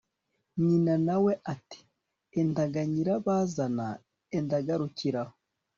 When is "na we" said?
1.07-1.33